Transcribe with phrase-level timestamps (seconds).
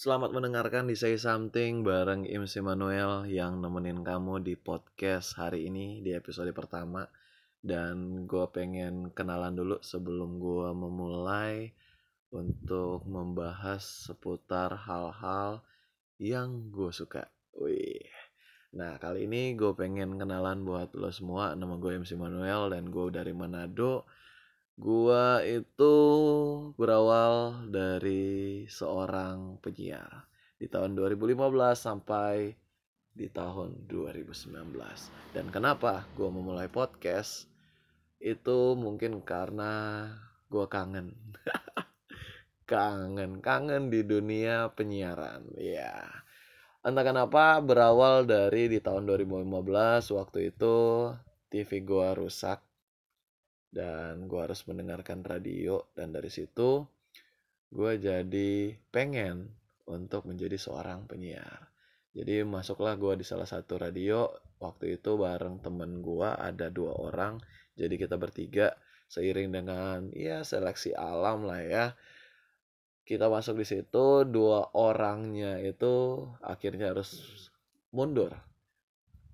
[0.00, 6.00] Selamat mendengarkan di Say Something bareng MC Manuel yang nemenin kamu di podcast hari ini
[6.00, 7.04] di episode pertama
[7.60, 11.68] dan gue pengen kenalan dulu sebelum gue memulai
[12.32, 15.60] untuk membahas seputar hal-hal
[16.16, 17.28] yang gue suka.
[17.60, 18.00] Wih.
[18.80, 21.52] Nah kali ini gue pengen kenalan buat lo semua.
[21.52, 24.08] Nama gue MC Manuel dan gue dari Manado.
[24.80, 25.92] Gua itu
[26.72, 30.24] berawal dari seorang penyiar
[30.56, 31.36] di tahun 2015
[31.76, 32.56] sampai
[33.12, 34.56] di tahun 2019.
[35.36, 37.44] Dan kenapa gua memulai podcast?
[38.16, 40.08] Itu mungkin karena
[40.48, 41.12] gua kangen.
[42.72, 45.60] kangen, kangen di dunia penyiaran.
[45.60, 46.08] Ya.
[46.80, 51.12] Entah kenapa berawal dari di tahun 2015 waktu itu
[51.52, 52.69] TV gua rusak
[53.70, 56.82] dan gue harus mendengarkan radio dan dari situ
[57.70, 59.46] gue jadi pengen
[59.86, 61.70] untuk menjadi seorang penyiar.
[62.10, 64.26] Jadi masuklah gue di salah satu radio
[64.58, 67.38] waktu itu bareng temen gue ada dua orang
[67.80, 68.76] jadi kita bertiga
[69.08, 71.86] seiring dengan ya seleksi alam lah ya.
[73.08, 77.18] Kita masuk di situ dua orangnya itu akhirnya harus
[77.90, 78.36] mundur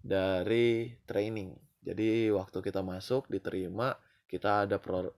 [0.00, 1.52] dari training.
[1.82, 3.96] Jadi waktu kita masuk diterima
[4.28, 5.08] kita ada pro,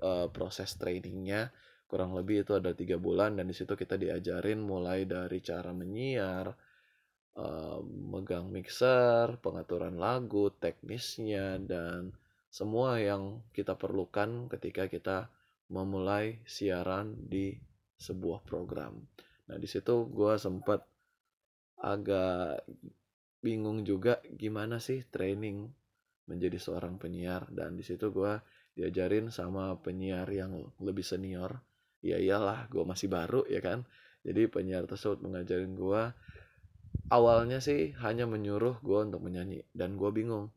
[0.00, 1.50] uh, proses trainingnya
[1.90, 6.46] kurang lebih itu ada tiga bulan dan di situ kita diajarin mulai dari cara menyiar
[7.34, 12.14] uh, megang mixer pengaturan lagu teknisnya dan
[12.46, 15.18] semua yang kita perlukan ketika kita
[15.70, 17.58] memulai siaran di
[17.98, 18.98] sebuah program.
[19.50, 20.86] Nah di situ gue sempat
[21.82, 22.62] agak
[23.42, 25.66] bingung juga gimana sih training
[26.30, 28.38] menjadi seorang penyiar dan di situ gue
[28.80, 31.60] diajarin sama penyiar yang lebih senior
[32.00, 33.84] ya iyalah gue masih baru ya kan?
[34.24, 36.02] Jadi penyiar tersebut mengajarin gue
[37.12, 40.48] awalnya sih hanya menyuruh gue untuk menyanyi dan gue bingung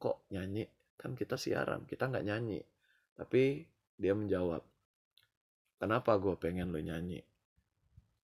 [0.00, 0.64] kok nyanyi?
[0.96, 2.64] Kan kita siaran kita nggak nyanyi.
[3.20, 3.68] Tapi
[4.00, 4.64] dia menjawab
[5.76, 7.20] kenapa gue pengen lo nyanyi?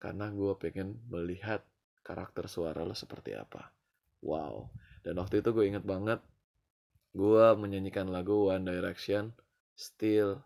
[0.00, 1.60] Karena gue pengen melihat
[2.00, 3.68] karakter suara lo seperti apa.
[4.24, 4.72] Wow.
[5.04, 6.24] Dan waktu itu gue inget banget
[7.16, 9.32] gue menyanyikan lagu One Direction
[9.72, 10.36] Still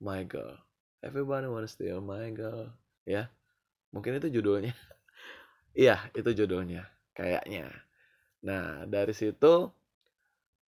[0.00, 0.56] My Girl.
[1.04, 2.72] Everybody wanna steal my girl.
[3.04, 3.28] Ya
[3.92, 4.72] mungkin itu judulnya.
[5.72, 6.84] Iya itu judulnya
[7.16, 7.72] kayaknya.
[8.44, 9.72] Nah dari situ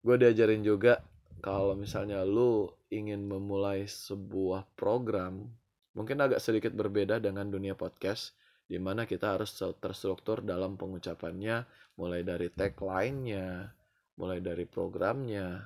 [0.03, 0.99] gue diajarin juga
[1.39, 5.47] kalau misalnya lu ingin memulai sebuah program
[5.95, 8.35] mungkin agak sedikit berbeda dengan dunia podcast
[8.67, 11.63] di mana kita harus terstruktur dalam pengucapannya
[11.95, 13.78] mulai dari tagline-nya
[14.19, 15.63] mulai dari programnya,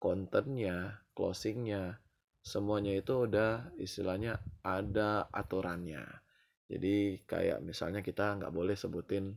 [0.00, 2.00] kontennya, closingnya,
[2.40, 6.02] semuanya itu udah istilahnya ada aturannya.
[6.64, 9.36] Jadi kayak misalnya kita nggak boleh sebutin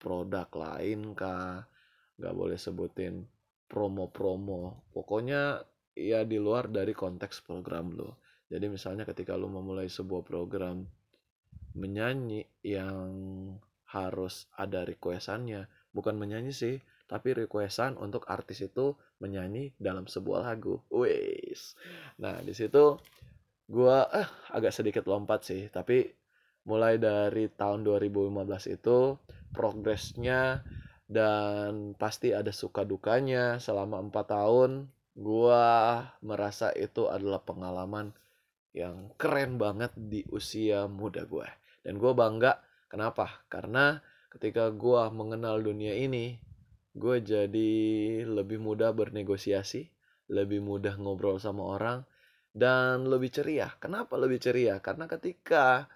[0.00, 1.68] produk lain kah,
[2.16, 3.28] nggak boleh sebutin
[3.68, 4.88] promo-promo.
[4.88, 5.60] Pokoknya
[5.92, 8.24] ya di luar dari konteks program lo.
[8.48, 10.80] Jadi misalnya ketika lo memulai sebuah program
[11.76, 13.12] menyanyi yang
[13.92, 16.76] harus ada requestannya, bukan menyanyi sih,
[17.08, 20.84] tapi requestan untuk artis itu menyanyi dalam sebuah lagu.
[20.92, 21.74] Wes.
[22.20, 23.00] Nah, di situ
[23.68, 26.04] gua eh agak sedikit lompat sih, tapi
[26.68, 29.16] mulai dari tahun 2015 itu
[29.50, 30.60] progresnya
[31.08, 33.56] dan pasti ada suka dukanya.
[33.56, 38.12] Selama empat tahun gua merasa itu adalah pengalaman
[38.76, 41.48] yang keren banget di usia muda gue
[41.82, 42.60] dan gue bangga.
[42.88, 43.44] Kenapa?
[43.50, 43.98] Karena
[44.32, 46.38] ketika gue mengenal dunia ini
[46.98, 47.72] gue jadi
[48.26, 49.86] lebih mudah bernegosiasi,
[50.34, 52.02] lebih mudah ngobrol sama orang,
[52.52, 53.70] dan lebih ceria.
[53.78, 54.82] Kenapa lebih ceria?
[54.82, 55.86] Karena ketika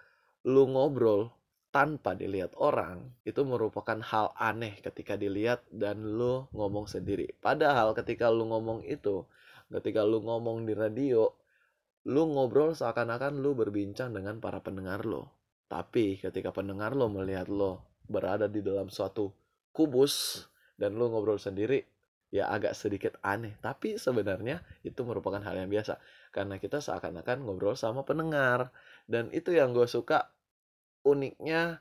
[0.47, 1.35] lu ngobrol
[1.75, 7.35] tanpa dilihat orang, itu merupakan hal aneh ketika dilihat dan lu ngomong sendiri.
[7.43, 9.27] Padahal ketika lu ngomong itu,
[9.73, 11.27] ketika lu ngomong di radio,
[12.07, 15.33] lu ngobrol seakan-akan lu berbincang dengan para pendengar lo.
[15.67, 19.33] Tapi ketika pendengar lo melihat lo berada di dalam suatu
[19.73, 20.45] kubus
[20.83, 21.87] dan lu ngobrol sendiri
[22.35, 23.55] ya agak sedikit aneh.
[23.63, 26.03] Tapi sebenarnya itu merupakan hal yang biasa.
[26.35, 28.75] Karena kita seakan-akan ngobrol sama pendengar.
[29.07, 30.33] Dan itu yang gue suka
[31.07, 31.79] uniknya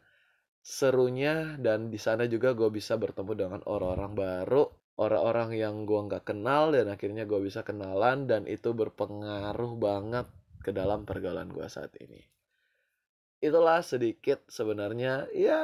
[0.61, 4.69] serunya dan di sana juga gue bisa bertemu dengan orang-orang baru
[5.01, 10.29] orang-orang yang gue nggak kenal dan akhirnya gue bisa kenalan dan itu berpengaruh banget
[10.61, 12.21] ke dalam pergaulan gue saat ini
[13.41, 15.61] itulah sedikit sebenarnya ya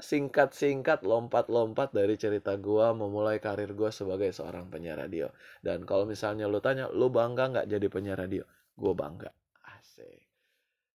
[0.00, 5.30] singkat-singkat lompat-lompat dari cerita gue memulai karir gue sebagai seorang penyiar radio.
[5.62, 8.42] Dan kalau misalnya lo tanya, lo bangga nggak jadi penyiar radio?
[8.74, 9.30] Gue bangga.
[9.64, 10.24] Asik.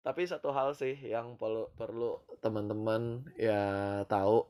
[0.00, 4.48] tapi satu hal sih yang perlu perlu teman-teman ya tahu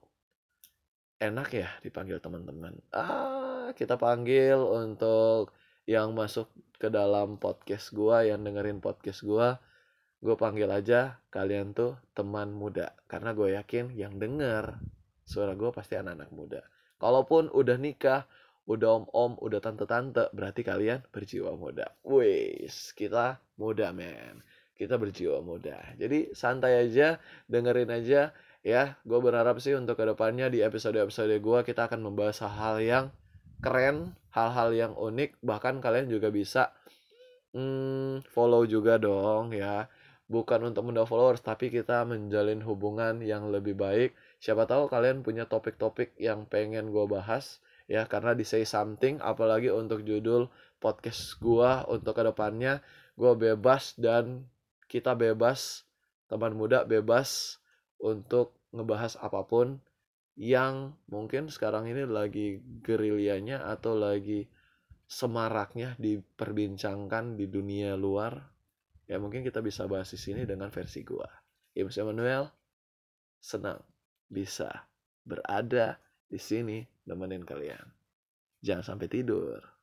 [1.19, 5.50] enak ya dipanggil teman-teman ah kita panggil untuk
[5.88, 6.46] yang masuk
[6.78, 9.58] ke dalam podcast gua yang dengerin podcast gua
[10.19, 14.75] gue panggil aja kalian tuh teman muda karena gue yakin yang denger
[15.23, 16.61] suara gue pasti anak-anak muda.
[16.99, 18.26] Kalaupun udah nikah
[18.69, 21.87] udah om-om udah tante-tante berarti kalian berjiwa muda.
[22.03, 24.43] Wis kita muda men.
[24.75, 25.79] Kita berjiwa muda.
[25.94, 28.35] Jadi santai aja dengerin aja
[28.67, 28.82] ya.
[29.06, 33.05] Gue berharap sih untuk ke depannya di episode-episode gue kita akan membahas hal-hal yang
[33.62, 35.38] keren hal-hal yang unik.
[35.44, 36.75] Bahkan kalian juga bisa
[37.55, 39.87] hmm, follow juga dong ya
[40.29, 44.13] bukan untuk mendapat followers tapi kita menjalin hubungan yang lebih baik.
[44.39, 49.73] Siapa tahu kalian punya topik-topik yang pengen gue bahas ya karena di say something apalagi
[49.73, 52.85] untuk judul podcast gue untuk ke depannya
[53.17, 54.45] gue bebas dan
[54.87, 55.89] kita bebas
[56.29, 57.57] teman muda bebas
[57.97, 59.81] untuk ngebahas apa pun
[60.39, 64.47] yang mungkin sekarang ini lagi gerilyanya atau lagi
[65.09, 68.39] semaraknya diperbincangkan di dunia luar
[69.08, 71.26] ya mungkin kita bisa bahas di sini dengan versi gua.
[71.72, 72.52] James Emmanuel
[73.40, 73.81] senang
[74.28, 74.69] bisa
[75.25, 75.96] berada
[76.28, 77.87] di sini nemenin kalian.
[78.60, 79.78] Jangan sampai tidur.